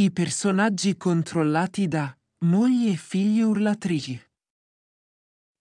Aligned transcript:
I 0.00 0.12
personaggi 0.12 0.96
controllati 0.96 1.86
da 1.86 2.16
mogli 2.46 2.88
e 2.88 2.96
figli 2.96 3.42
urlatrici. 3.42 4.18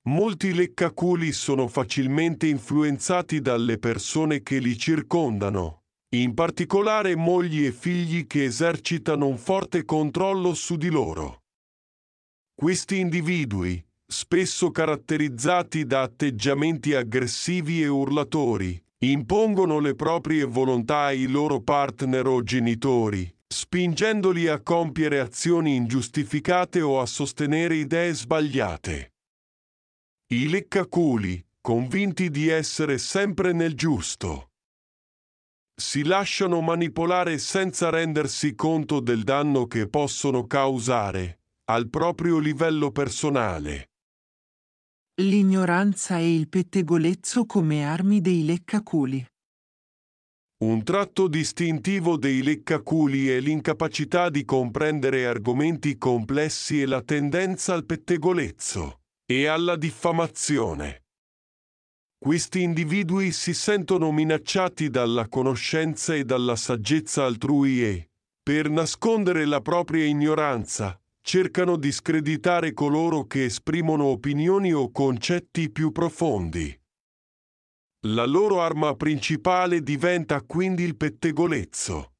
Molti 0.08 0.54
leccaculi 0.54 1.33
sono 1.33 1.67
facilmente 1.67 2.47
influenzati 2.47 3.41
dalle 3.41 3.78
persone 3.79 4.41
che 4.41 4.60
li 4.60 4.78
circondano, 4.78 5.81
in 6.15 6.33
particolare 6.33 7.17
mogli 7.17 7.65
e 7.65 7.73
figli 7.73 8.28
che 8.28 8.46
esercitano 8.46 9.28
un 9.28 9.37
forte 9.37 9.83
controllo 9.83 10.53
su 10.53 10.78
di 10.78 10.87
loro. 10.87 11.42
Questi 12.56 12.97
individui, 12.97 13.85
spesso 14.08 14.71
caratterizzati 14.71 15.85
da 15.85 16.03
atteggiamenti 16.03 16.94
aggressivi 16.94 17.81
e 17.81 17.90
urlatori, 17.90 18.81
impongono 19.00 19.80
le 19.80 19.95
proprie 19.95 20.45
volontà 20.45 21.00
ai 21.00 21.28
loro 21.28 21.59
partner 21.59 22.26
o 22.26 22.42
genitori, 22.42 23.30
spingendoli 23.52 24.48
a 24.48 24.62
compiere 24.62 25.20
azioni 25.20 25.76
ingiustificate 25.76 26.81
o 26.81 27.02
a 27.02 27.05
sostenere 27.08 27.75
idee 27.75 28.13
sbagliate. 28.13 29.13
I 30.31 30.49
leccaculi, 30.49 31.44
convinti 31.59 32.30
di 32.30 32.48
essere 32.48 32.99
sempre 32.99 33.52
nel 33.52 33.73
giusto, 33.73 34.49
si 35.80 36.03
lasciano 36.03 36.62
manipolare 36.62 37.38
senza 37.39 37.89
rendersi 37.89 38.53
conto 38.53 38.99
del 38.99 39.23
danno 39.23 39.66
che 39.66 39.88
possono 39.88 40.45
causare 40.45 41.39
al 41.70 41.89
proprio 41.89 42.38
livello 42.38 42.91
personale. 42.91 43.91
L'ignoranza 45.22 46.17
e 46.17 46.36
il 46.36 46.50
pettegolezzo 46.50 47.45
come 47.45 47.86
armi 47.86 48.22
dei 48.22 48.45
leccaculi. 48.45 49.25
Un 50.62 50.84
tratto 50.84 51.30
distintivo 51.30 52.18
dei 52.18 52.44
leccaculi 52.44 53.30
è 53.30 53.40
l'incapacità 53.40 54.30
di 54.30 54.44
comprendere 54.44 55.26
argomenti 55.26 55.98
complessi 55.98 56.82
e 56.82 56.86
la 56.86 57.02
tendenza 57.02 57.74
al 57.74 57.86
pettegolezzo 57.86 59.00
e 59.26 59.46
alla 59.46 59.78
diffamazione. 59.78 61.06
Questi 62.18 62.62
individui 62.62 63.32
si 63.32 63.54
sentono 63.54 64.12
minacciati 64.12 64.90
dalla 64.90 65.30
conoscenza 65.30 66.14
e 66.14 66.26
dalla 66.26 66.58
saggezza 66.58 67.24
altrui 67.24 67.82
e, 67.82 68.10
per 68.44 68.70
nascondere 68.70 69.46
la 69.46 69.62
propria 69.62 70.04
ignoranza, 70.04 71.00
cercano 71.22 71.78
di 71.78 71.94
screditare 71.94 72.74
coloro 72.74 73.24
che 73.28 73.46
esprimono 73.46 74.06
opinioni 74.06 74.74
o 74.74 74.92
concetti 74.92 75.70
più 75.72 75.94
profondi. 75.94 76.78
La 78.08 78.25
loro 78.25 78.61
arma 78.61 78.95
principale 78.95 79.81
diventa 79.81 80.42
quindi 80.42 80.83
il 80.83 80.95
pettegolezzo 80.95 82.14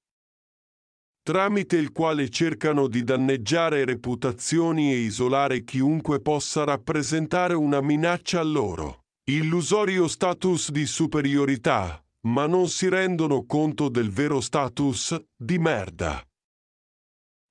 tramite 1.30 1.76
il 1.76 1.92
quale 1.92 2.28
cercano 2.30 2.88
di 2.88 3.04
danneggiare 3.04 3.86
reputazioni 3.86 4.92
e 4.92 4.98
isolare 4.98 5.64
chiunque 5.64 6.22
possa 6.22 6.64
rappresentare 6.64 7.54
una 7.54 7.82
minaccia 7.82 8.40
a 8.40 8.44
loro. 8.44 9.02
Illusorio 9.30 10.08
status 10.08 10.72
di 10.72 10.88
superiorità, 10.88 12.04
ma 12.22 12.48
non 12.48 12.68
si 12.68 12.90
rendono 12.90 13.46
conto 13.46 13.90
del 13.90 14.10
vero 14.10 14.42
status 14.42 15.24
di 15.38 15.60
merda. 15.60 16.20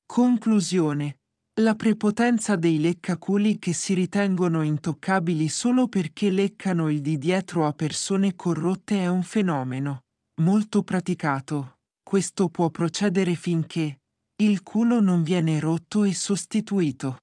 Conclusione. 0.05 1.18
La 1.59 1.75
prepotenza 1.75 2.55
dei 2.57 2.79
leccaculi 2.79 3.59
che 3.59 3.73
si 3.73 3.95
ritengono 3.95 4.63
intoccabili 4.63 5.49
solo 5.49 5.89
perché 5.89 6.31
leccano 6.31 6.89
il 6.89 7.01
di 7.01 7.19
dietro 7.19 7.67
a 7.67 7.73
persone 7.73 8.37
corrotte 8.37 8.99
è 8.99 9.09
un 9.09 9.23
fenomeno 9.25 10.03
molto 10.41 10.85
praticato 10.85 11.79
questo 12.09 12.49
può 12.49 12.71
procedere 12.71 13.35
finché 13.35 13.99
il 14.41 14.63
culo 14.63 14.99
non 14.99 15.23
viene 15.23 15.61
rotto 15.61 16.05
e 16.05 16.15
sostituito. 16.15 17.19